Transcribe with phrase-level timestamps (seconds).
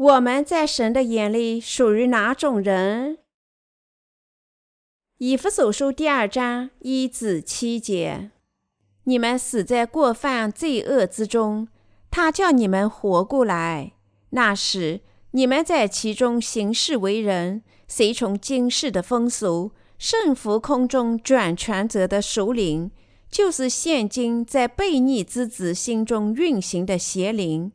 [0.00, 3.18] 我们在神的眼里属于哪种人？
[5.18, 8.30] 以弗所书第二章一至七节：
[9.04, 11.68] 你们死在过犯罪恶之中，
[12.10, 13.92] 他叫你们活过来。
[14.30, 15.02] 那时
[15.32, 22.90] 你们在其中行事为人，随从今世的风俗，胜服空中转权者的首领，
[23.30, 27.72] 就是现今在悖逆之子心中运行的邪灵。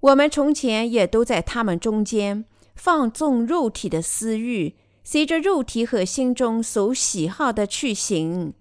[0.00, 2.44] 我们从前也都在他们中间
[2.74, 4.74] 放纵肉体的私欲。
[5.08, 8.54] 随着肉体和心中所喜好的去行，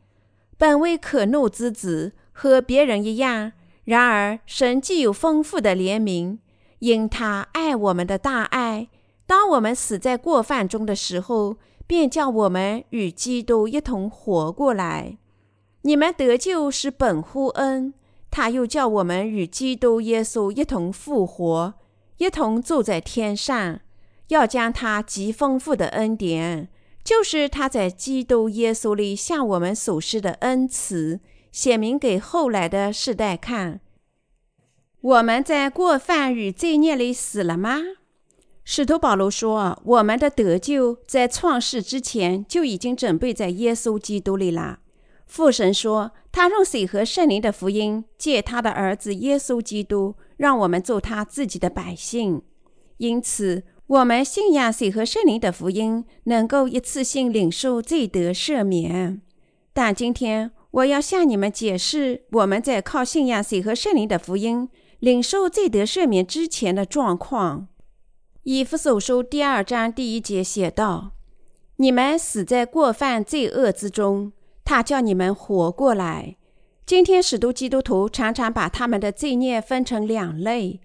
[0.60, 3.54] 本为可怒之子，和别人一样。
[3.84, 6.38] 然而，神既有丰富的怜悯，
[6.78, 8.90] 因他爱我们的大爱，
[9.26, 15.18] 当我们死在过犯中的时候，便叫我们与基督一同活过来。
[15.82, 17.96] 你们得救是本乎恩，
[18.36, 21.74] 他又叫我们与基督耶稣一同复活，
[22.18, 23.80] 一同坐在天上。
[24.28, 26.68] 要将他极丰富的恩典，
[27.02, 31.22] 就是他在基督耶稣里向我们所施的恩慈，
[31.54, 33.80] 显明给后来的世代看。
[35.00, 37.80] 我们在过犯与罪孽里死了吗？
[38.66, 44.80] 使徒保罗说：“我们的得救在创世之前就已经准备在耶稣基督里了。”
[45.26, 52.42] 父神说：“他用水和圣灵的福音，借他的儿子耶稣基督，让我们做他自己的百姓。”
[52.98, 53.64] 因此。
[53.88, 59.22] 我们信仰水和圣灵的福音，能够一次性领受罪得赦免。
[59.74, 64.68] 但今天我要向你们解释，我们在靠信仰水和圣灵的福音
[64.98, 67.68] 领受罪得赦免之前的状况。
[68.42, 71.12] 以弗所书第二章第一节写道
[71.78, 74.32] ：“你们死在过犯罪恶之中，
[74.66, 76.36] 他叫你们活过来。”
[76.86, 80.82] 今天，许多基督徒常常把他们的罪孽分成两类。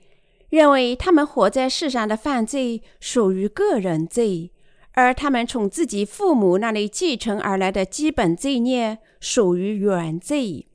[0.50, 4.50] 认为他们活在世上的犯罪属于个人罪，
[4.94, 10.66] 而他们从自己父母那里继承而来的基本罪孽属于原罪。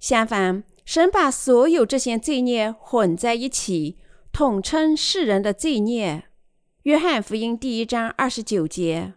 [0.00, 3.98] 相反，神把所有这些罪孽混在一起，
[4.32, 6.24] 统称世人的罪孽。
[6.82, 9.14] 约翰福音第一章二十九节，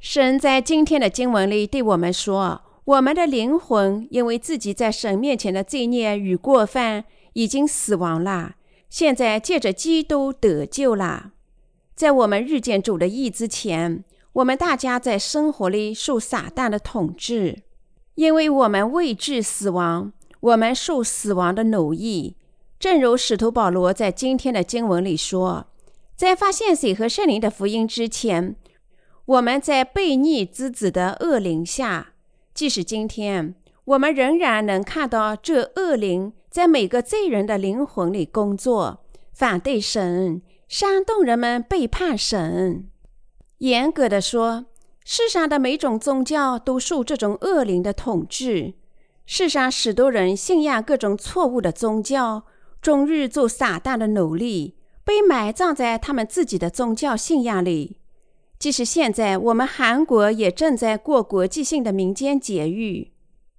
[0.00, 8.56] 神在今天的经文里对我们说：“我们的灵魂因为自己在神面前的罪孽与过犯，已经死亡了。”
[8.90, 11.32] 现在借着基督得救了。
[11.96, 17.62] 在我们日见主的意之前，我们大家在生活里受撒旦的统治，
[18.14, 22.36] 因为我们畏惧死亡，我们受死亡的奴役。
[22.78, 25.66] 正如使徒保罗在今天的经文里说，
[26.14, 28.54] 在发现水和圣灵的福音之前，
[29.24, 32.13] 我们在悖逆之子的恶灵下。
[32.54, 33.54] 即使今天，
[33.84, 36.32] 我们仍然能看到这恶灵。
[36.48, 42.88] 在每个罪人的灵魂里工作，反对神，煽动人们背叛神。
[43.58, 44.66] 严格的说，
[45.04, 48.74] 世上的每种宗教都受这种恶灵的统治。
[49.26, 52.44] 世上许多人信仰各种错误的宗教，
[52.80, 57.98] 终日做撒旦的奴隶，被埋葬在他们自己的宗教信仰里。
[58.64, 63.08] 即使现在，我们韩国也正在过国际性的民间节日。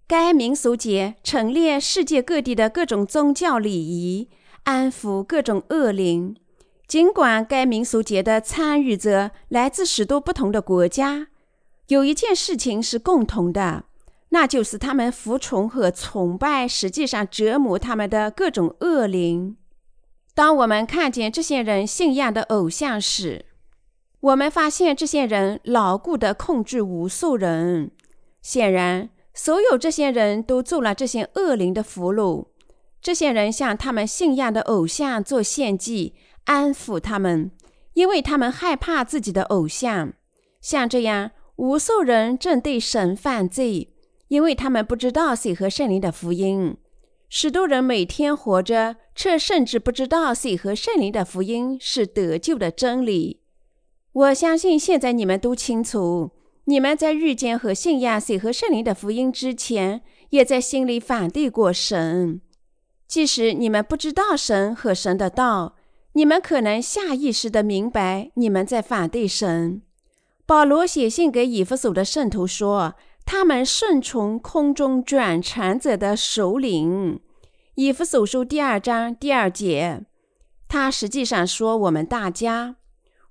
[0.08, 4.30] 该民俗节陈列世界各地的各种宗教礼仪，
[4.64, 6.36] 安抚各种恶灵。
[6.88, 11.28] 尽管该民俗节的参与者来自许多不同的国家，
[11.90, 13.84] 有一件事情是共同的，
[14.30, 19.56] 那就是他们服从和崇拜实际上折磨他们的各种恶灵。
[20.34, 23.46] 当我们看见这些人信仰的偶像时，
[24.25, 27.91] 我们发现这些人牢固地控制无数人。
[28.41, 29.09] 显然。
[29.38, 32.46] 所有这些人都做了这些恶灵的俘虏。
[33.02, 36.16] 这些人向他们信仰的偶像做献祭，
[36.46, 37.52] 安抚他们，
[37.96, 40.14] 因为他们害怕自己的偶像。
[40.62, 43.94] 像这样，无数人正对神犯罪，
[44.30, 46.78] 因为他们不知道谁和圣灵的福音。
[47.28, 53.41] 许多人每天活着，却甚至不知道谁和圣灵的福音是得救的真理。
[54.16, 56.32] 我相信现在你们都清楚。
[56.67, 62.40] 你们在遇见和信仰水和圣灵的福音之前，也在心里反对过神。
[63.09, 65.76] 即使你们不知道神和神的道，
[66.14, 69.82] 你们可能下意识的明白你们在反对神。
[70.46, 72.96] 保罗写信给以弗所的圣徒说，
[73.26, 77.20] 他们顺从空中转传者的首领。
[77.76, 80.06] 以弗所书第二章第二节，
[80.70, 82.78] 他实际上说我们大家。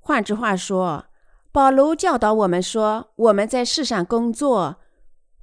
[0.05, 1.07] 换句话说。
[1.51, 4.81] 保罗教导我们说：“我们在世上工作，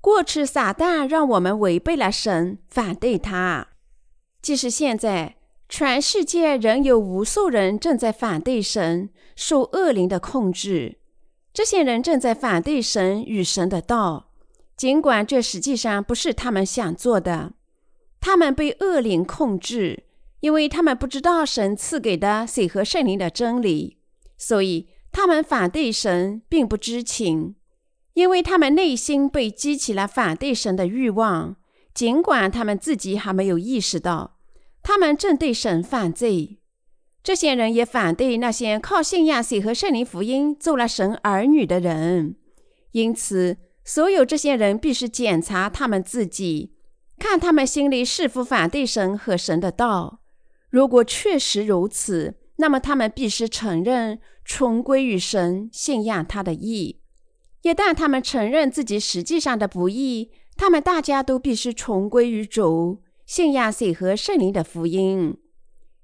[0.01, 3.69] 过去撒旦让我们违背了神，反对他。
[4.41, 5.37] 即使现在，
[5.69, 10.97] 全世界仍有无数人正在反对神，受恶灵的控制。
[11.53, 14.31] 这些人正在反对神与神的道，
[14.75, 17.53] 尽管这实际上不是他们想做的。
[18.19, 20.03] 他们被恶灵控制，
[20.41, 23.97] 因为他们不知道神赐给的水和圣灵的真理，
[24.41, 27.53] 所以他们反对神，并不知情。
[28.13, 31.57] 因为他们内心被激起了反对神的欲望，
[31.93, 34.39] 尽管他们自己还没有意识到。
[34.81, 36.57] 他们正对神犯罪，
[37.21, 42.35] 这些人也反对那些靠信仰水和圣灵福音做了神儿女的人。
[42.93, 46.73] 因此，所有这些人必须检查他们自己，
[47.19, 50.21] 看他们心里是否反对神和神的道。
[50.71, 57.01] 如果确实如此，那么他们必须承认重归于神，信仰他的义。
[57.63, 63.01] 一旦他们承认自己实际上的不义，他们大家都必须重归于主。
[63.25, 65.37] 信仰水和圣灵的福音，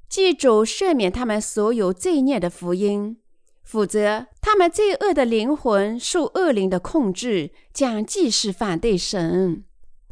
[0.10, 3.18] 记住赦免他们所有罪孽的福音，
[3.64, 9.64] 否则他们罪恶的灵魂受恶灵的控制，将继续反对神。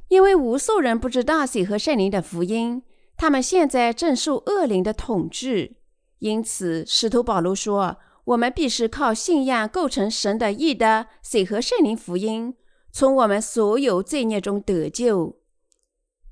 [0.09, 2.83] 因为无数人不知道水和圣灵的福音，
[3.17, 5.77] 他们现在正受恶灵的统治。
[6.25, 12.55] 因此，使徒保罗说：“我们必须靠信仰构成神的义的水和圣灵福音，
[12.91, 15.37] 从我们所有罪孽中得救。”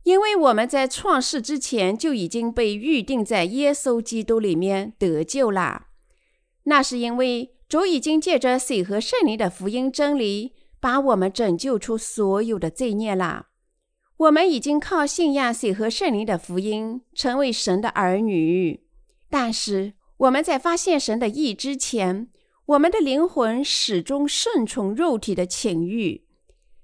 [0.02, 5.90] 因为我们在创世之前就已经被预定在耶稣基督里面得救了，
[6.64, 13.50] 那是因为主已经借着水和圣灵的福音真理，把我们拯救出所有的罪孽了。
[14.18, 18.83] 我们已经靠信仰水和圣灵的福音，成为神的儿女。
[19.34, 22.30] 但是我们在发现神的意之前，
[22.68, 26.24] 我们的灵魂始终顺从肉体的情欲。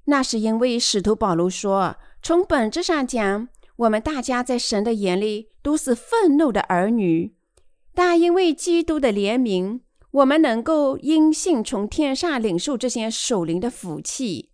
[0.06, 1.98] 那是因为使徒保罗说。
[2.24, 7.36] 从本质上讲，我们大家在神的眼里都是愤怒的儿女，
[7.94, 14.50] 但因为基督的怜悯，我们能够因信从天上领受这些属灵的福气。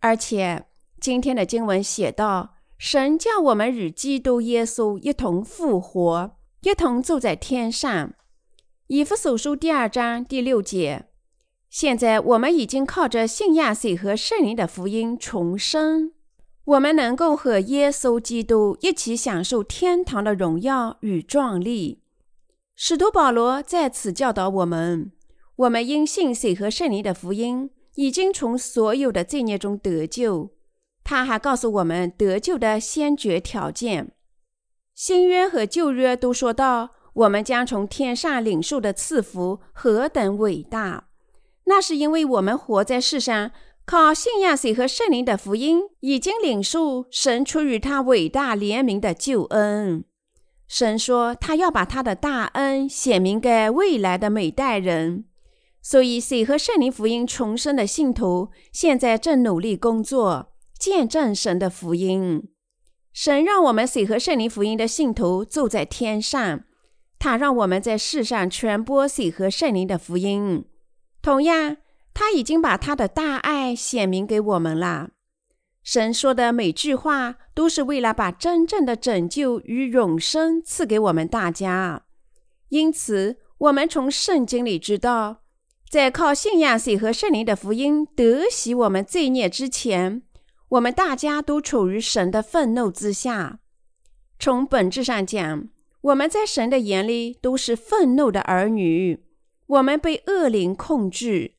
[0.00, 0.64] 而且，
[0.98, 8.14] 今天的经文写道：“神叫我们与基督耶稣一同复活，一同住在天上。”
[8.88, 11.06] 以弗所书第二章第六节。
[11.68, 16.12] 现在，我们已经靠着信仰水和圣灵的福音重生。
[16.64, 22.02] 我们能够和耶稣基督一起享受天堂的荣耀与壮丽。
[22.74, 25.12] 使徒保罗在此教导我们：
[25.56, 30.50] 我们因信水和圣灵的福音，已经从所有的罪孽中得救。
[31.04, 34.12] 他还告诉我们得救的先决条件。
[34.96, 41.08] 新约和旧约都说到，我们将从天上领受的赐福何等伟大！
[41.66, 43.52] 那是因为我们活在世上。
[43.84, 50.02] 靠信仰水和圣灵的福音，已经领受神出于他伟大怜悯的救恩。
[50.66, 55.26] 神说，他要把他的大恩显明给未来的每代人。
[55.80, 62.48] 所以，水和圣灵福音重生的信徒现在正努力工作，见证神的福音。
[63.16, 66.64] 神让我们水和圣灵福音的信徒住在天上，
[67.18, 70.66] 他让我们在世上传播水和圣灵的福音。
[71.22, 71.78] 同样。
[72.18, 75.10] 他已经把他的大爱显明给我们了。
[75.82, 82.04] 神说的每句话都是为了把真正的拯救与永生赐给我们大家。
[82.70, 85.42] 因此，我们从圣经里知道，
[85.90, 90.22] 在靠信仰水和圣灵的福音得洗我们罪孽之前，
[90.68, 93.60] 我们大家都处于神的愤怒之下。
[94.38, 95.68] 从本质上讲，
[96.00, 99.24] 我们在神的眼里都是愤怒的儿女。
[99.66, 101.54] 我们被恶灵控制。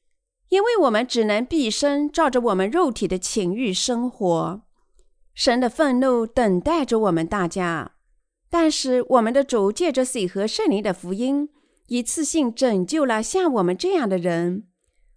[0.50, 4.62] 因为我们只能毕生照着我们肉体的情欲生活，
[5.34, 7.92] 神的愤怒等待着我们大家。
[8.50, 11.50] 但是我们的主借着水和圣灵的福音，
[11.88, 14.68] 一次性拯救了像我们这样的人，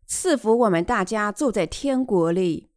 [0.05, 2.70] 赐福我们大家住在天国里。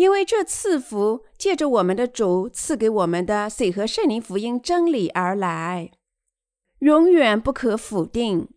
[0.00, 5.90] 因为这赐福借着我们的主赐给我们的水和圣灵福音真理而来，
[6.78, 8.48] 永远不可否定。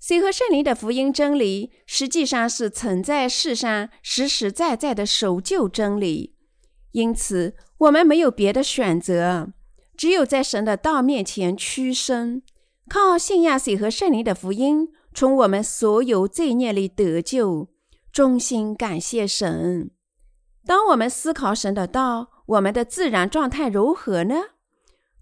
[0.00, 6.34] 水和圣灵的福音真理，实际上是存在世上实实在在的守旧真理。
[6.92, 9.52] 因此，我们没有别的选择，
[9.94, 12.42] 只有在神的道面前屈身，
[12.88, 17.68] 靠信仰水和圣灵的福音，从我们所有罪孽里得救，
[18.10, 19.90] 衷心感谢神。
[20.68, 24.34] 当我们思考神的道，我们的自然状态如何呢？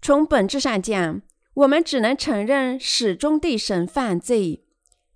[0.01, 1.21] 从本质上讲，
[1.53, 4.65] 我们只能承认始终对神犯罪。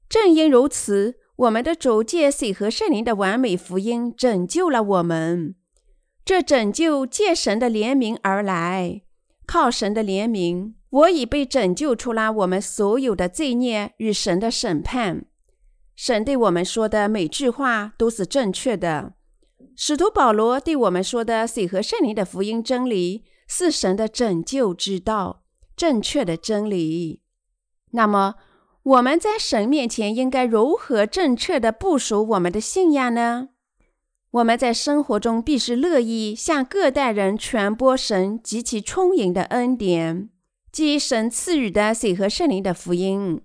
[0.07, 5.55] 正因如此，我们的主借水和圣灵的完美福音拯救了我们。
[6.23, 9.01] 这拯救借神的怜悯而来，
[9.45, 15.25] 靠神的怜悯，我已被拯救出了我们所有的罪孽与神的审判。
[15.93, 19.15] 神对我们说的每句话都是正确的。
[19.83, 25.41] 使徒保罗对我们说的水和圣灵的福音真理是神的拯救之道，
[25.75, 27.23] 正确的真理。
[27.93, 28.35] 那么，
[28.83, 33.49] 我们在神面前应该如何正确的部署我们的信仰呢？
[34.29, 40.29] 我们在生活中必须乐意向各代人传播神及其充盈的恩典，
[40.71, 43.41] 即神赐予的水和圣灵的福音。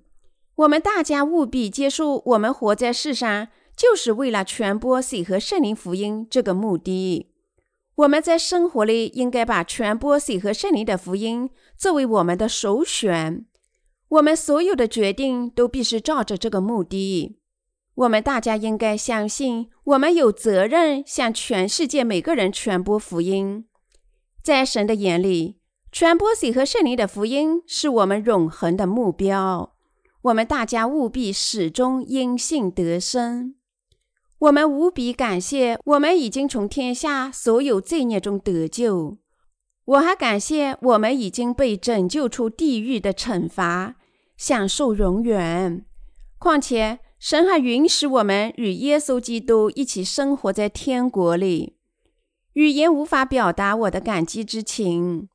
[0.56, 7.28] 我们大家务必接受，我们活在世上就是为了传播水和圣灵福音这个目的。
[7.96, 13.46] 我们在生活里应该把传播水和圣灵的福音作为我们的首选。
[14.08, 17.38] 我们所有的决定都必须照着这个目的。
[17.94, 23.64] 我们大家应该相信，我们有责任向全世界每个人传播福音。
[24.42, 25.58] 在神的眼里，
[25.90, 29.74] 传播水和圣灵的福音是我们永恒的目标。
[30.22, 33.54] 我们大家务必始终因信得生。
[34.38, 39.16] 我们无比感谢，我们已经从天下所有罪孽中得救。
[39.86, 43.96] 我还感谢，我们已经被拯救出地狱的惩罚，
[44.36, 45.86] 享受永远。
[46.38, 51.76] 况且，神还允许我们与耶稣基督一起生活在天国里。
[52.52, 55.28] 语言无法表达我的感激之情。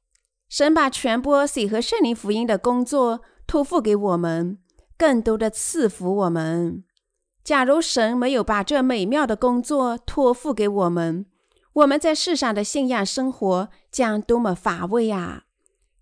[0.47, 4.59] 神把传播水和圣灵福音的工作托付给我们。
[4.97, 6.83] 更多的赐福我们。
[7.43, 11.25] 假如神没有把这美妙的工作托付给我们，
[11.73, 15.43] 我们在世上的信仰生活将多么乏味啊！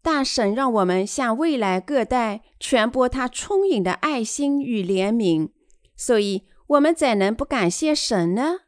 [0.01, 5.49] 但神让我们向未来各代传播他充盈的爱心与怜悯，
[5.95, 8.59] 所以我们怎能不感谢神呢？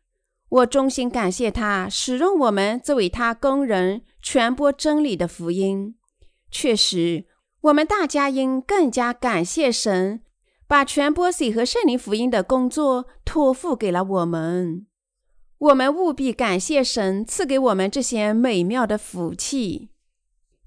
[0.50, 5.96] 我衷心感谢他使用我们作为他工人传播真理的福音。
[6.50, 7.26] 确实。
[7.66, 10.24] 我们大家应更加感谢神，
[10.72, 14.86] 把传播水和圣灵福音的工作托付给了我们。
[15.58, 19.90] 我们务必感谢神赐给我们这些美妙的福气。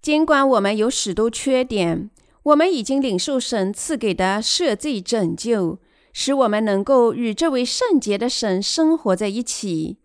[0.03, 2.11] 尽管我们有许多缺点，
[2.43, 5.79] 我们已经领受神赐给的赦罪拯救，
[6.13, 10.01] 使我们能够与这位圣洁的神生活在一起。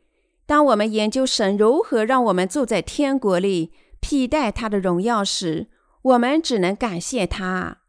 [0.45, 5.67] 当我们研究神如何让我们住在天国里，披戴他的荣耀时，
[6.03, 7.79] 我们只能感谢他。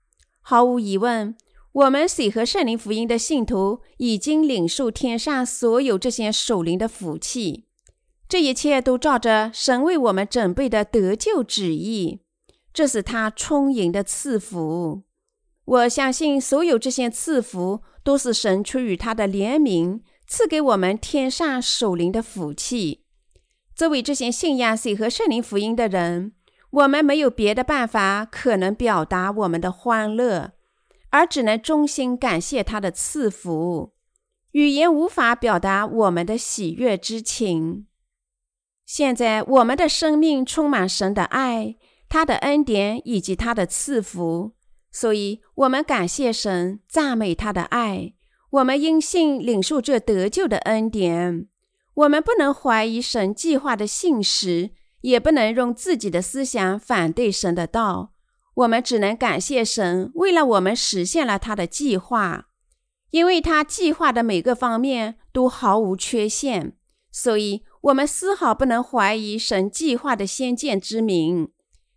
[0.40, 1.36] 毫无疑问，
[1.72, 7.66] 我们水和圣灵福音的信徒已经领受天上所有这些属灵的福气。
[8.28, 12.20] 这一切都照着神为我们准备的得救旨意，
[12.72, 15.02] 这是他充盈的赐福。
[15.64, 23.04] 我相信，所有这些赐福都是神出于他的怜悯赐给我们天上属灵的福气。
[23.74, 26.32] 作为这些信仰水和圣灵福音的人。
[26.70, 30.52] 我们没有别的办法可能表达我们的欢乐，
[31.10, 33.92] 而只能衷心感谢他的赐福。
[34.52, 37.86] 语言无法表达我们的喜悦之情。
[38.84, 41.76] 现在，我们的生命充满神的爱、
[42.08, 44.52] 他的恩典以及他的赐福，
[44.90, 48.14] 所以我们感谢神，赞美他的爱。
[48.50, 51.46] 我们因信领受这得救的恩典。
[51.94, 54.70] 我们不能怀疑神计划的信实。
[55.02, 58.12] 也不能用自己的思想反对神的道，
[58.54, 62.49] 我们只能感谢神，为了我们实现了他的计划，
[63.11, 66.76] 因为他计划的每个方面都毫无缺陷，
[67.11, 71.50] 所以我们丝毫不能怀疑神计划的先见之明。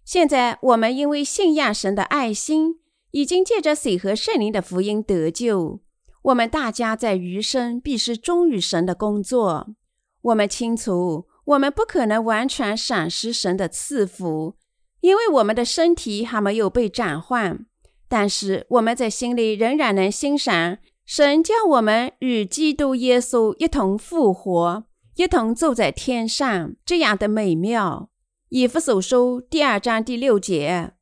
[0.05, 2.79] 现在我们因为信仰神的爱心，
[3.11, 5.81] 已经借着水和圣灵的福音得救。
[6.23, 9.75] 我们大家在余生必是忠于神的工作。
[10.21, 11.27] 我们清楚。
[11.45, 14.55] 我们不可能完全赏识神的赐福，
[15.03, 17.65] 因为我们的身体还没有被转换。
[18.07, 28.09] 但是我们在心里仍然能欣赏神叫我们与基督耶稣一同复活，一同坐在天上这样的美妙。
[28.47, 30.93] 以弗所书第二章第六节。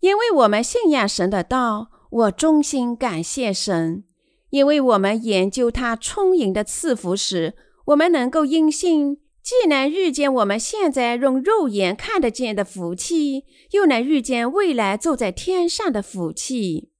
[0.00, 4.04] 因为我们信仰神的道，我衷心感谢神。
[4.48, 7.54] 因为我们研究他充盈的赐福时，
[7.86, 9.18] 我们能够因信。
[9.48, 16.90] 既能遇见我们现在用肉眼看得见的福气，又能遇见未来坐在天上的福气。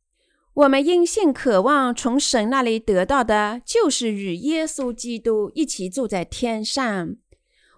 [0.54, 7.16] 我们因信渴望从神那里得到的，就是与耶稣基督一起住在天上。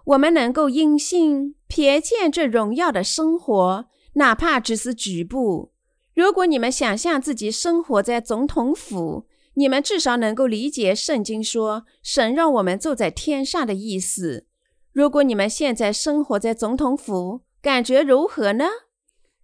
[0.05, 5.73] 我们能够因信瞥见这荣耀的生活，哪怕只是局部。
[6.15, 14.47] 如果你们想象自己生活在总统府，你们至少能够理解圣经说神让我们坐在天上的意思。
[14.93, 18.65] 如果你们现在生活在总统府，感觉如何呢？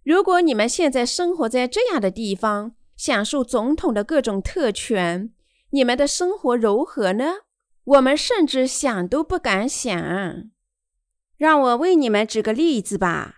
[0.04, 5.32] 如果你们现在生活在这样的地方，享受总统的各种特权，
[5.70, 7.36] 你们的生活如何呢？
[7.84, 10.50] 我们甚至想都不敢想。
[11.38, 13.36] 让我为你们举个例子吧。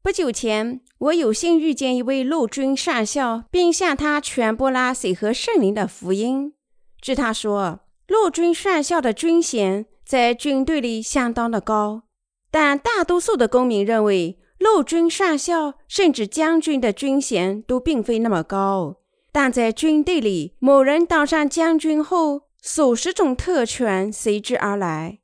[0.00, 6.54] 不久前，我有幸遇见一位陆军上校，并向他传播了水和圣灵的福音。
[7.00, 12.04] 据他说，陆军上校的军衔在军队里相当的高，
[12.50, 19.00] 但大多数的公民认为，陆军上校甚至将军的军衔都并非那么高。
[19.30, 25.18] 但在军队里，某人当上将军后，数十种特权随之而来。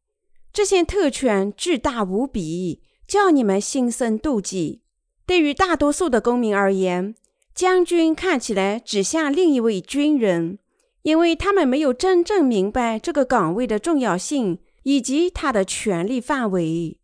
[0.53, 4.83] 这些特权巨大无比，叫你们心生妒忌。
[5.25, 7.15] 对于大多数的公民而言，
[7.55, 10.59] 将军看起来只像另一位军人，
[11.01, 16.99] 因为他们没有真正明白这个岗位的重要性以及他的权力范围。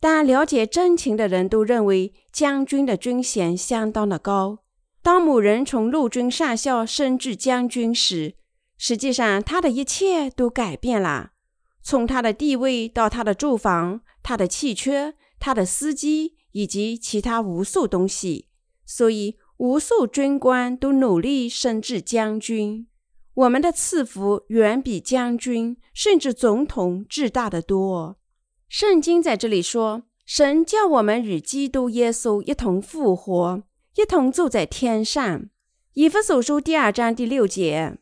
[0.00, 4.60] 但了解真情的人都认为，将军的军衔相当的高。
[5.02, 8.36] 当某人从陆军上校升至将军时，
[8.78, 11.32] 实际上他的一切都改变了。
[11.82, 18.48] 从他的地位到他的住房、他的汽车、他的司机以及其他无数东西，
[18.86, 22.86] 所以无数军官都努力升至将军。
[23.34, 28.16] 我们的赐福远比将军甚至总统巨大的多。
[28.68, 33.62] 圣经在这里说：“神叫我们与基督耶稣一同复活，
[33.96, 35.46] 一同住在天上。”
[35.94, 37.98] 以弗所书第二章第六节。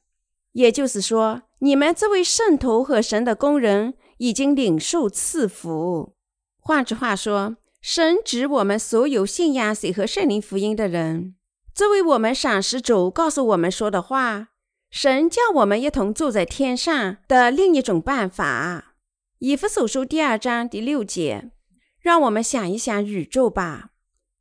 [0.52, 1.42] 也就是说。
[1.62, 6.16] 你们这位圣徒和神的工人已经领受赐福。
[6.58, 11.36] 换句话说，神指我们所有信仰水和圣灵福音的人。
[11.72, 14.48] 作为我们赏识主告诉我们说的话，
[14.92, 18.94] 神叫我们一同住在天上的另一种办法。
[19.38, 21.50] 以弗所书第二章第六节，
[21.98, 23.92] 让我们想一想宇宙吧。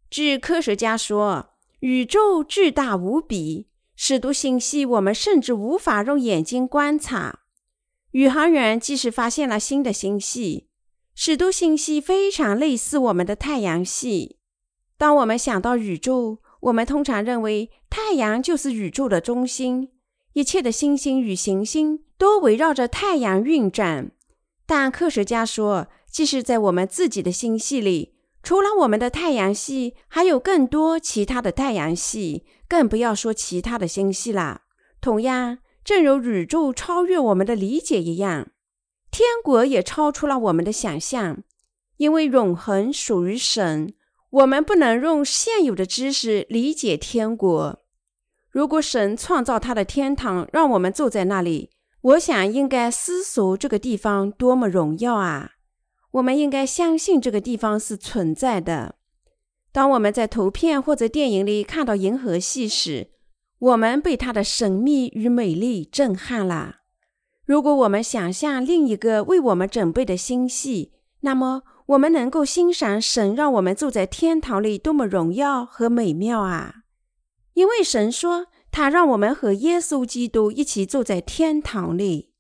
[0.10, 3.70] 据科学家说，宇宙巨大无比。
[3.96, 7.40] 许多星系我们甚至无法用眼睛观察。
[8.12, 10.68] 宇航员即使发现了新的星系，
[11.16, 14.38] 许多星系非常类似我们的太阳系。
[14.98, 19.90] 当我们想到宇宙，我们通常认为太阳就是宇宙的中心，
[20.34, 24.12] 一切的星星与行星都围绕着太阳运转。
[24.66, 32.46] 但科学家说，即使在我们自己的星系里，除了我们的太阳系，还有更多其他的太阳系。
[32.68, 34.62] 更不要说其他的星系了。
[35.02, 38.52] 同样，正如宇宙超越我们的理解一样，
[39.12, 41.44] 天国也超出了我们的想象。
[41.98, 43.94] 因为永恒属于神，
[44.30, 47.81] 我们不能用现有的知识理解天国。
[48.52, 51.70] 如果神创造他的天堂，让我们住在那里，
[52.02, 55.52] 我想应该思索这个地方多么荣耀啊！
[56.12, 58.96] 我们应该相信这个地方是存在的。
[59.72, 63.12] 当我们在图片或者电影里看到银河系时，
[63.58, 66.80] 我们被它的神秘与美丽震撼了。
[67.46, 76.81] 如果我们想象另一个为我们准备的星系，那么我们能够欣赏神让我们住在天堂里多么荣耀和美妙啊！
[77.62, 82.32] 因为神说，他让我们和耶稣基督一起住在天堂里，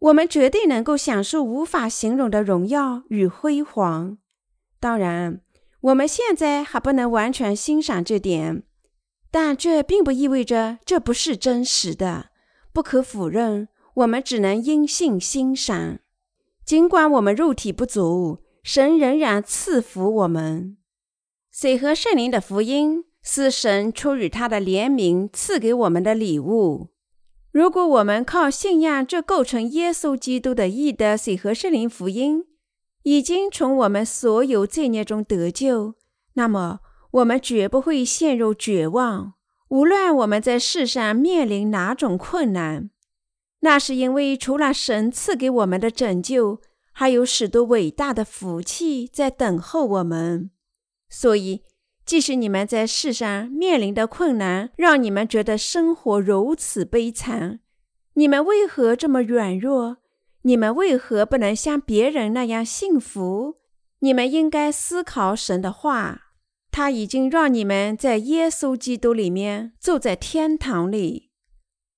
[0.00, 4.18] 我们绝对能够享受无法形容的荣耀与辉煌。
[4.78, 5.40] 当然。
[5.82, 8.64] 我们现在还不能完全欣赏这点，
[9.30, 12.28] 但这并不意味着这不是真实的。
[12.70, 16.00] 不可否认，我们只能因信欣赏。
[16.66, 20.76] 尽管我们肉体不足，神仍然赐福我们。
[21.50, 26.88] 水和圣灵的福音是神出于他的怜悯赐给我们的礼物。
[27.52, 32.44] 如果我们靠信仰这构成耶稣基督的义的水和圣灵福音，
[33.02, 35.94] 已经从我们所有罪孽中得救，
[36.34, 36.80] 那么
[37.10, 39.34] 我们绝不会陷入绝望。
[39.68, 42.90] 无论我们在世上面临哪种困难，
[43.60, 46.60] 那是因为除了神赐给我们的拯救，
[46.92, 50.50] 还有许多伟大的福气在等候我们。
[51.08, 51.62] 所以，
[52.10, 57.60] 即使你们在世上面临的困难让你们觉得生活如此悲惨，
[58.14, 59.98] 你们为何这么软弱？
[60.42, 63.58] 你们为何不能像别人那样幸福？
[64.00, 66.32] 你们应该思考神的话。
[66.72, 71.30] 他已经让你们在耶稣基督里面住在天堂里，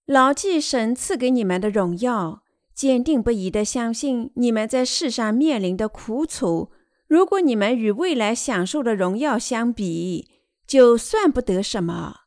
[0.05, 2.43] 牢记神赐给你们的荣耀，
[2.75, 6.71] 坚定不移地相信你们在世上面临的苦楚。
[7.13, 10.31] 如果你们与未来享受的荣耀相比，
[10.67, 12.21] 就算不得什么。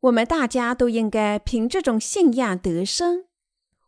[0.00, 3.24] 我们大家都应该凭这种信仰得生。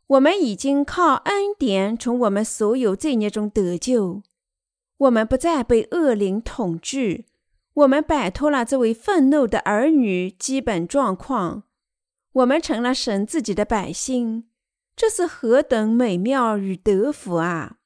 [0.07, 4.23] 我们已经靠恩典从我们所有罪孽中得救，
[4.97, 7.27] 我们不再被恶灵统治，
[7.75, 11.65] 我们摆脱了这位愤怒的儿女基本状况，
[12.33, 14.45] 我们成了神自己的百姓，
[14.97, 17.77] 这是何等美妙与德福啊！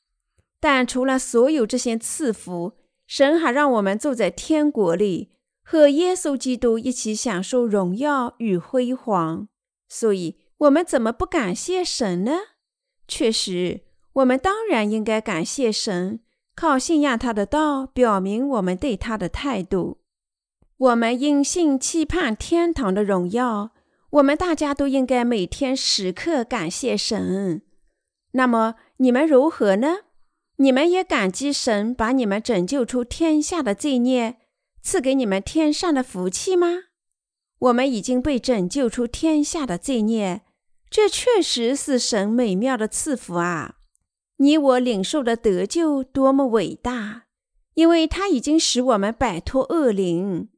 [0.61, 2.75] 但除了所有这些赐福，
[3.07, 5.31] 神还让我们住在天国里，
[5.63, 9.49] 和耶稣基督一起享受荣耀与辉煌。
[9.89, 12.33] 所以，我们怎么不感谢神呢？
[13.07, 13.83] 确实，
[14.15, 16.21] 我们当然应该感谢神。
[16.55, 19.99] 靠信仰他的道，表明我们对他的态度。
[20.77, 23.71] 我们因信期盼天堂的荣耀。
[24.11, 27.61] 我们大家都应该每天时刻感谢神。
[28.33, 29.99] 那么你们如何呢？
[30.61, 34.39] 你们也感激神把你们拯救出天下的罪孽，
[34.83, 36.85] 赐给你们天上的福气吗？
[37.61, 40.43] 我们已经被拯救出天下的罪孽，
[40.91, 43.77] 这确实是神美妙的赐福啊！
[44.39, 47.27] 你我领受的得救多么伟大！
[47.75, 50.49] 因为他已经使我们摆脱恶灵。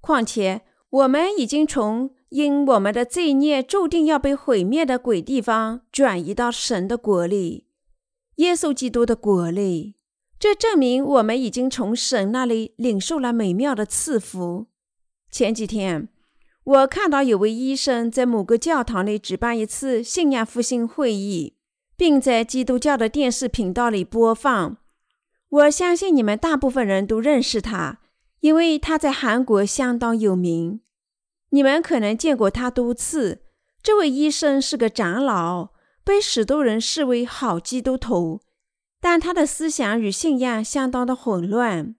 [0.00, 7.65] 况且，我们已经从因我们的罪孽注定要被毁灭的鬼地方转移到神的国里，
[8.36, 9.96] 耶稣基督的国里。
[10.38, 14.66] 这证明我们已经从神那里领受了美妙的赐福。
[15.30, 16.08] 前几天，
[16.64, 21.54] 我看到有位医生在某个教堂里举办一次信仰复兴会议。
[21.96, 24.76] 并在基督教的电视频道里播放。
[25.48, 28.00] 我相信你们大部分人都认识他，
[28.40, 30.80] 因为他在韩国相当有名。
[31.50, 33.40] 你们可能见过他多次。
[33.82, 35.70] 这位医生是个长老，
[36.06, 38.40] 被许多人视为好基督徒，
[39.00, 41.96] 但他的思想与信仰相当的混乱。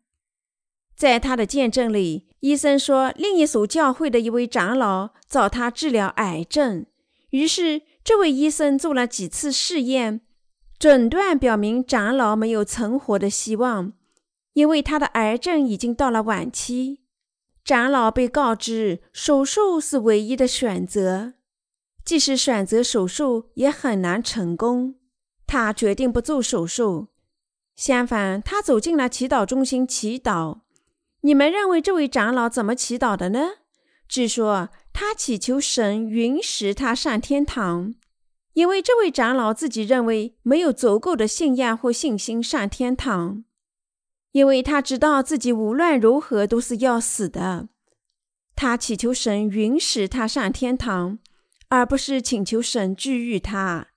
[0.96, 6.86] 在他的见证里，医生说，另一所教会的一位长老找他治疗癌症，
[7.32, 7.84] 于是。
[8.08, 10.22] 这位医生做了几次试验，
[10.80, 13.91] 诊断表明长老没有存活的希望，
[14.54, 17.02] 因为他的癌症已经到了晚期。
[17.65, 21.34] 长老被告知手术是唯一的选择，
[22.08, 24.96] 即使选择手术也很难成功。
[25.46, 27.10] 他决定不做手术，
[27.76, 30.60] 相反，他走进了祈祷中心祈祷。
[31.20, 33.50] 你们认为这位长老怎么祈祷的呢？
[34.08, 34.70] 据说。
[35.00, 37.93] 他祈求神允许他上天堂，
[38.54, 43.43] 因为这位长老自己认为没有足够的信仰或信心上天堂，
[44.32, 47.70] 因为他知道自己无论如何都是要死的。
[48.56, 51.20] 他祈求神允许他上天堂，
[51.69, 53.88] 而不是请求神治愈他。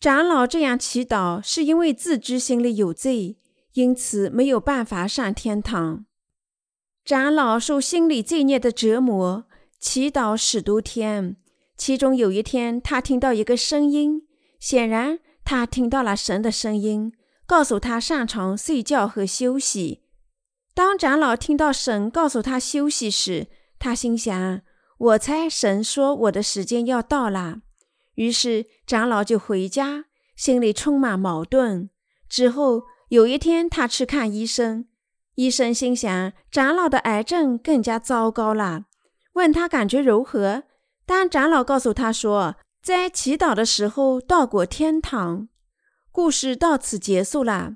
[0.00, 3.38] 长老这样祈祷是因为自知心里有罪，
[3.72, 6.04] 因此没有办法上天堂。
[7.04, 9.46] 长老受心理罪孽的折磨。
[9.78, 11.36] 祈祷十多天，
[11.76, 14.26] 其中有一天，他听到一个声音。
[14.58, 17.12] 显然，他听到了神的声音，
[17.44, 20.00] 告诉他上床睡觉和休息。
[20.72, 24.62] 当长老听到神告诉他休息时，他心想
[25.04, 27.58] ：“我猜神说我的时间要到了。”
[28.16, 30.04] 于是，长老就回家，
[30.36, 31.90] 心里充满矛盾。
[32.28, 34.86] 之后有一天，他去看医生，
[35.34, 38.84] 医生心想：长老的癌症更加糟糕了。
[39.34, 40.62] 问他感觉如何？
[41.04, 45.48] 当长老告诉他说，在祈祷的时候到过天堂。
[46.10, 47.74] 故事到此结束了。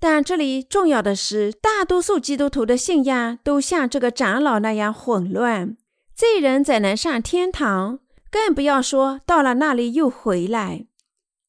[0.00, 5.76] 但这里重要的是，大多数基督徒的信仰都像这个长老那样混乱。
[6.18, 8.00] 罪人怎能上天堂？
[8.28, 10.88] 更不要说到了那里又回来。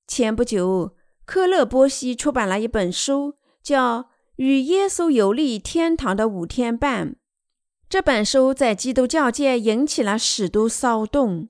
[0.08, 4.04] 前不久，科勒波西出版了一本书，叫
[4.36, 7.10] 《与耶稣游历天堂的五天半》。
[7.90, 11.50] 这本书在基督教界引起了许多骚动。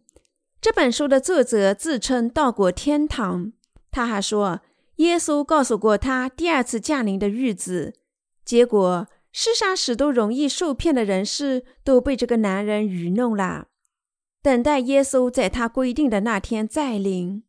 [0.62, 3.52] 这本书的作者自称到过天堂，
[3.92, 4.62] 他还说
[4.96, 7.96] 耶稣告诉过他第二次降临的日子。
[8.46, 13.68] 结果，世上许多容易受骗的人士都被这个男人愚弄了，
[14.42, 17.44] 等待耶稣在他规定的那天再临。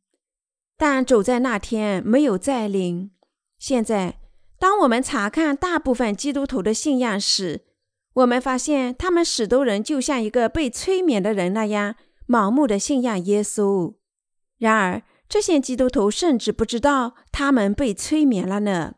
[0.77, 3.11] 但走在那天没有再临。
[3.59, 4.21] 现在，
[4.59, 7.67] 当我们查看大部分基督徒的信仰时，
[8.15, 13.95] 我们发现，他们许多人就像一个被催眠的人那样，盲目的信仰耶稣。
[14.59, 18.97] 然而，这些基督徒甚至不知道他们被催眠了呢。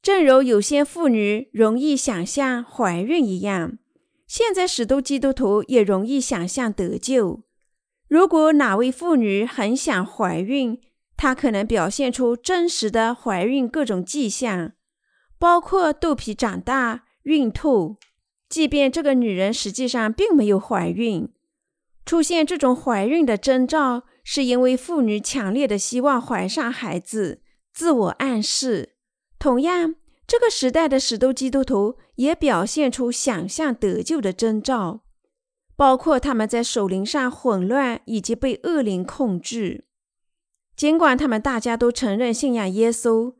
[0.00, 3.78] 正如有些妇女容易想象怀孕一样，
[4.26, 7.42] 现在许多基督徒也容易想象得救。
[8.08, 10.80] 如果哪位妇女很想怀孕，
[11.16, 14.72] 她可能表现出真实的怀孕各种迹象，
[15.38, 17.96] 包括肚皮长大、孕吐。
[18.48, 21.28] 即便这个女人实际上并没有怀孕，
[22.06, 27.42] 出现这种怀孕的征兆，是因为妇女强烈的希望怀上孩子，
[27.74, 28.94] 自我暗示。
[29.38, 29.94] 同样，
[30.26, 35.00] 这个时代的使徒基督徒也表现出想象得救的征兆，
[35.76, 39.84] 包括他们在守灵上混乱以及被恶灵控制。
[40.76, 43.34] 尽管他们大家都承认信仰耶稣，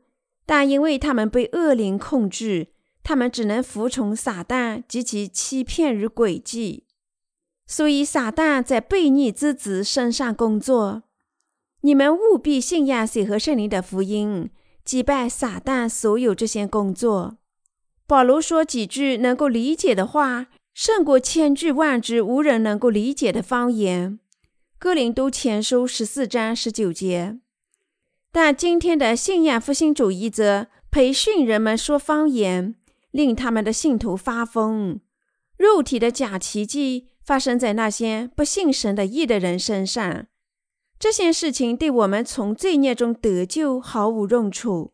[0.45, 2.69] 但因为他们被恶灵控制，
[3.03, 6.85] 他们只能服从撒旦及其欺骗与诡计。
[7.67, 11.03] 所以，撒旦在悖逆之子身上工作。
[11.81, 14.49] 你们务必信仰水和圣灵的福音。
[14.83, 17.37] 击败撒旦所有这些工作。
[18.07, 24.19] 保罗说几句能够理解的话，胜过千句万句无人能够理解的方言。
[24.79, 27.37] 哥林都前书十四章十九节。
[28.31, 32.75] 但今天的信仰复兴主义者培训人们说方言，
[33.11, 35.01] 令他们的信徒发疯。
[35.57, 40.27] 肉体的假奇迹发生在那些不信神的义的人身上。
[40.99, 44.91] 这些事情对我们从罪孽中得救毫无用处，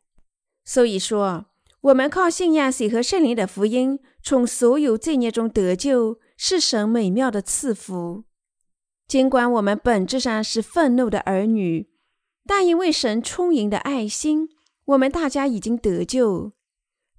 [0.63, 1.47] 所以说，
[1.81, 8.25] 我们靠信仰水和圣灵的福音，从所有罪孽中得救，是神美妙的赐福。
[9.07, 11.89] 尽管我们本质上是愤怒的儿女，
[12.45, 14.49] 但因为神充盈的爱心，
[14.85, 16.51] 我们大家已经得救。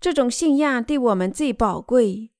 [0.01, 2.31] 这种信仰对我们最宝贵。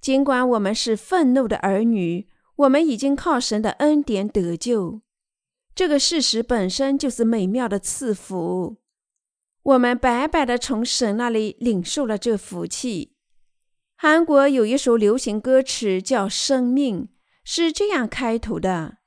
[0.00, 5.00] 尽管我们是愤怒的儿女，我们已经靠神的恩典得救。
[5.78, 8.78] 这个事实本身就是美妙的赐福，
[9.62, 13.14] 我们白白的从神那里领受了这福气。
[13.94, 17.02] 韩国有一首流行歌曲叫《生命》，
[17.44, 18.98] 是这样开头的：“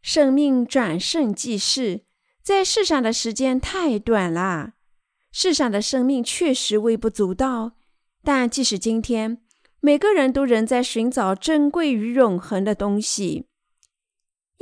[0.00, 2.04] 生命转瞬即逝，
[2.40, 4.74] 在世上的时间太短了。
[5.32, 7.72] 世上的生命确实微不足道，
[8.22, 9.42] 但即使今天，
[9.80, 13.48] 每个人都仍在寻找珍贵与永恒的东西。”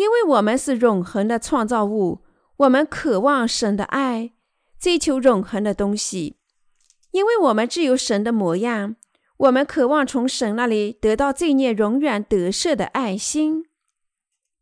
[0.00, 2.22] 因为我们是永恒的创造物，
[2.56, 4.32] 我们渴望神的爱，
[4.80, 6.38] 追求永恒的东西。
[7.10, 8.96] 因为我们只有神的模样，
[9.36, 13.66] 我们渴望从神那里得到罪孽永远得赦的爱心。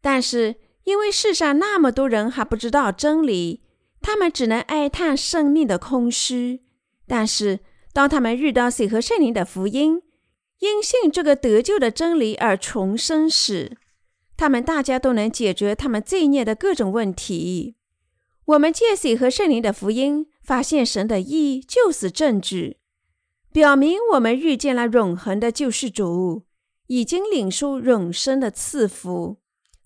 [0.03, 3.63] 但是，因为世上那么多人还不知道真理，
[4.01, 6.65] 他们只能哀叹生命的空虚。
[7.07, 7.61] 但是，
[7.93, 10.03] 当他们遇到水和圣灵的福音，
[10.59, 13.77] 因信这个得救的真理而重生时，
[14.39, 17.75] 他们大家都能解决他们罪孽的各种问题。
[18.45, 22.79] 我们借水和圣灵的福音，发现神的意就是证据，
[23.53, 26.47] 表明我们遇见了永恒的救世主，
[26.87, 29.39] 已经领受永生的赐福，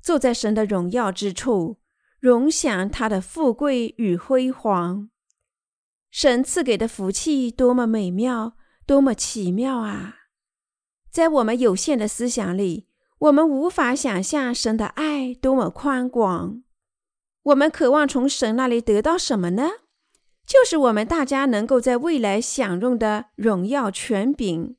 [0.03, 1.79] 坐在神的荣耀之处，
[2.21, 5.09] 荣享他的富贵与辉煌。
[6.11, 10.17] 神赐给的福气多么美妙，多么奇妙啊！
[11.11, 12.92] 在我们有限的思想里。
[13.23, 16.61] 我们无法想象神的爱多么宽广。
[17.45, 19.71] 我们渴望从神那里得到什么呢？
[20.45, 24.75] 就是我们大家能够在未来享用的荣耀权柄。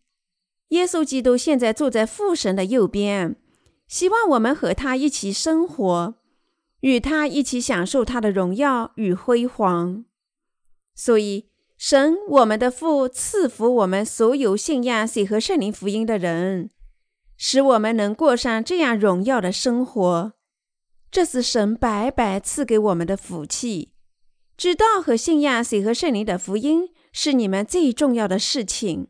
[0.69, 3.37] 耶稣基督现在坐在父神的右边，
[3.87, 6.15] 希望我们和他一起生活，
[6.81, 10.03] 与他一起享受他的荣耀与辉煌。
[10.93, 16.71] 所以，神我们的父赐福我们所有信仰水和圣灵福音的人。
[17.45, 20.31] 使我们能过上这样荣耀的生活，
[21.11, 23.91] 这是神白白赐给我们的福气。
[24.55, 29.09] 知道和信仰水和圣灵的福音是你们最重要的事情。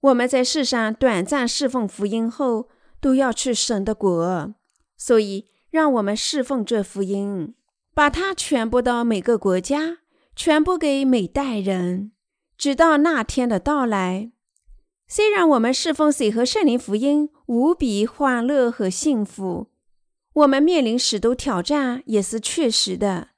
[0.00, 2.70] 我们在世上短暂侍奉福音后，
[3.00, 4.54] 都要去神的国，
[4.96, 7.54] 所以让我们侍奉这福音，
[7.94, 9.98] 把它传播到每个国家，
[10.34, 12.10] 传播给每代人，
[12.56, 14.32] 直到那天的到来。
[15.10, 19.68] 虽然我们侍奉水和圣灵福音无比欢乐和幸福，
[20.34, 23.30] 我们面临许多挑战也是确实的。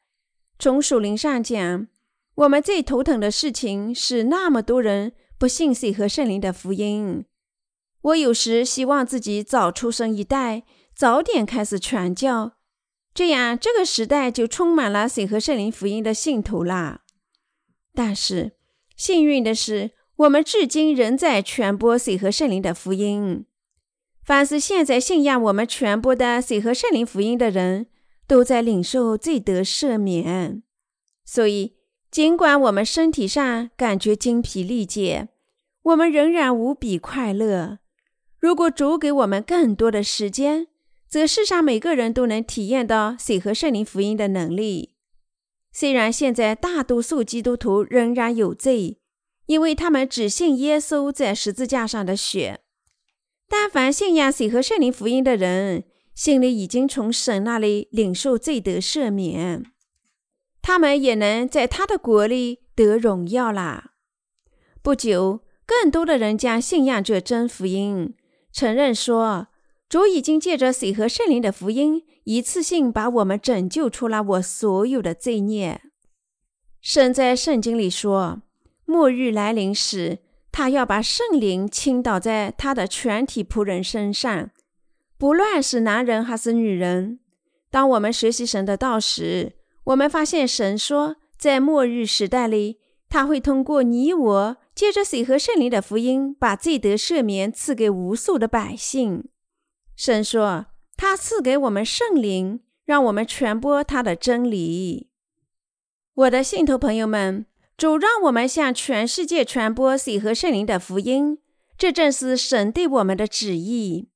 [0.58, 1.86] 从属灵上讲，
[2.34, 7.24] 我们最头疼的事情是那么多人不信水和圣灵的福音。
[8.02, 12.54] 我有时希望自己早出生一代，早点开始传教，
[13.14, 17.02] 这样这个时代就充满了水和圣灵福音的信徒啦。
[17.94, 18.56] 但是
[18.96, 19.92] 幸运的是。
[20.20, 23.46] 我们至今仍在传播水和圣灵的福音。
[24.22, 27.86] 凡是现在信仰我们传播的水和圣灵福音的人，
[28.26, 30.62] 都在领受罪得赦免。
[31.24, 31.72] 所以，
[32.10, 35.28] 尽管我们身体上感觉精疲力竭，
[35.84, 37.78] 我们仍然无比快乐。
[38.38, 40.66] 如果主给我们更多的时间，
[41.08, 44.90] 则世上每个人都能体验到水和圣灵福音的能力。
[45.72, 48.99] 虽然现在大多数基督徒仍然有罪。
[49.50, 52.60] 因为他们只信耶稣在十字架上的血，
[53.48, 55.82] 但凡信仰水和圣灵福音的人，
[56.14, 59.64] 心里已经从神那里领受罪得赦免，
[60.62, 63.94] 他们也能在他的国里得荣耀啦。
[64.82, 68.14] 不久，更多的人将信仰这真福音，
[68.52, 69.48] 承认说，
[69.88, 75.80] 主已经借着水和圣灵的福音，一次性把我们拯救出了我所有的罪孽。
[76.80, 78.42] 神在圣经里说，
[78.90, 80.18] 末日来临时，
[80.50, 84.50] 他要把圣灵倾倒在他的全体仆人身上，
[85.16, 87.20] 不论是男人还是女人。
[87.70, 89.52] 当我们学习神的道时，
[89.84, 99.28] 我们发现神说，在末日时代里，他会通过你我，借着水和圣灵的福音，把罪得赦免赐给无数的百姓。
[99.94, 105.10] 神说，他赐给我们圣灵，让我们传播他的真理。
[106.14, 107.46] 我的信徒朋友们，
[107.80, 111.38] 主让我们向全世界传播水和圣灵的福音，
[111.78, 114.10] 这正是神对我们的旨意。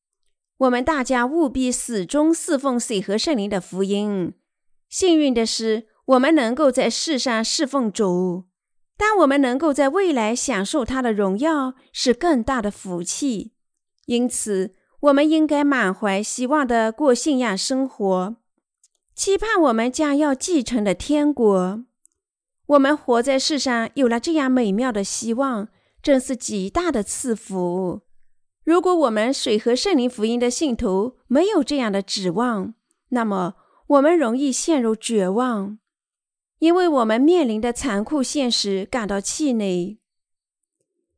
[0.58, 4.34] 我们大家务必始终侍奉水和圣灵的福音。
[4.90, 8.44] 幸运的是，我们能够在世上侍奉主，
[8.98, 13.54] 但我们能够在未来享受他的荣耀是更大的福气。
[14.04, 18.36] 因此，我们应该满怀希望地过信仰生活，
[19.16, 21.84] 期盼我们将要继承的天国。
[22.66, 25.68] 我们活在世上，有了这样美妙的希望，
[26.02, 28.00] 真是极大的赐福。
[28.64, 32.72] 如果我们水和圣灵福音的信徒没有这样的指望，
[33.10, 33.56] 那么
[33.88, 35.78] 我们容易陷入绝望，
[36.58, 39.98] 因为我们面临的残酷现实感到气馁。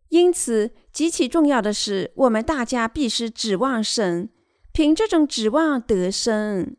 [0.08, 4.30] 因此，极其重要的是，我们大家必须指望神，
[4.72, 6.76] 凭这种指望得生。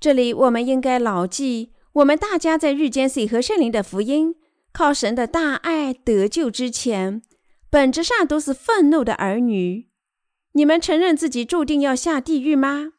[0.00, 4.34] 这里，我们应该牢记，我们大家在遇见水和圣灵的福音，
[4.72, 7.22] 靠神的大爱得救之前。
[7.70, 9.88] 本质上都是愤怒的儿女。
[10.52, 12.92] 你们承认自己注定要下地狱吗？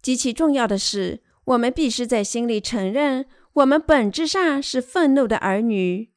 [0.00, 6.10] 极其重要的是，我们必须在心里承认，我们本质上是愤怒的儿女。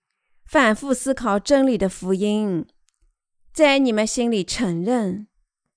[0.45, 2.65] 反复思考真理的福音，
[3.53, 5.27] 在你们心里承认，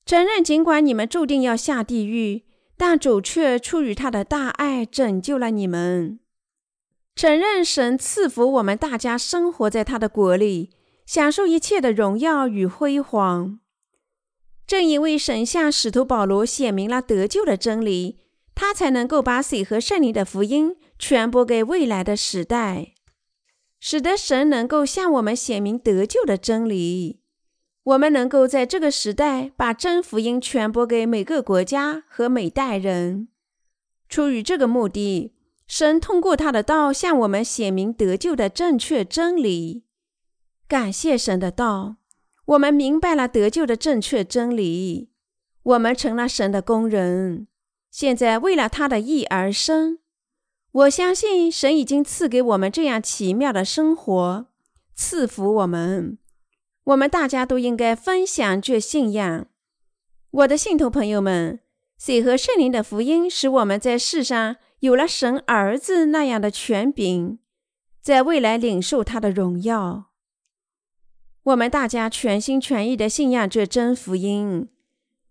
[0.04, 2.44] 承认，尽管你们注定要下地狱，
[2.76, 6.18] 但主却出于他的大爱拯救了你们。
[7.14, 10.70] 承认神赐福我们大家生活在他的国里。
[11.04, 13.58] 享受一切的荣耀与辉煌。
[14.66, 18.20] 正因为神向使徒保罗显明了得救的真理，
[18.54, 22.94] 他才能够把水和圣灵的福音传播给未来的时代，
[23.80, 27.20] 使得神能够向我们显明得救的真理。
[27.82, 33.28] 我们能够在这个时代把真福音传播给每个国家和每代人。
[34.08, 35.34] 出于这个目的，
[35.66, 39.84] 神通过他的道向我们显明得救的正确真理。
[40.68, 41.96] 感谢神的道，
[42.46, 45.10] 我们明白了得救的正确真理，
[45.62, 47.48] 我们成了神的工人。
[47.90, 49.98] 现在为了他的意而生，
[50.72, 54.46] 我相信神已经赐给我们这样奇妙的生活，
[54.94, 56.18] 赐福我们。
[56.84, 59.46] 我们大家都应该分享这信仰。
[60.30, 61.60] 我的信徒朋友们，
[61.98, 67.38] 水和圣灵的福音使我们在世上有了神儿子那样的权柄，
[68.00, 70.10] 在未来领受他的荣耀。
[71.44, 74.68] 我们大家全心全意的信仰这真福音，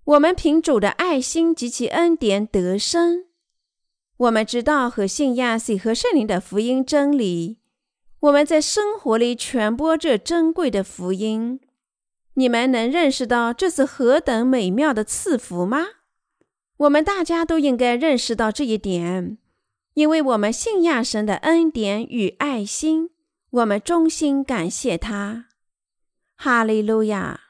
[0.06, 3.26] 我们凭主的爱心及其恩典得生。
[4.16, 7.58] 我们知道和信仰水和圣灵的福音真理，
[8.22, 11.60] 我们在生活里传播这珍贵的福音。
[12.36, 15.88] 你们能认识到这是何等美妙的赐福吗？
[16.78, 19.38] 我们大家都应该认识到这一点，
[19.94, 23.10] 因为我们信仰神的恩典与爱心，
[23.50, 25.48] 我们衷心感谢他。
[26.36, 27.41] 哈利路亚。